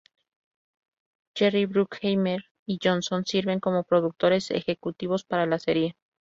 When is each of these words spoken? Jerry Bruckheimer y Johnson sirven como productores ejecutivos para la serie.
Jerry 1.35 1.67
Bruckheimer 1.67 2.43
y 2.65 2.79
Johnson 2.81 3.23
sirven 3.23 3.59
como 3.59 3.83
productores 3.83 4.49
ejecutivos 4.49 5.25
para 5.25 5.45
la 5.45 5.59
serie. 5.59 5.95